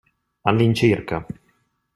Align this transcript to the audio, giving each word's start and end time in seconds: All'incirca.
All'incirca. 0.49 1.23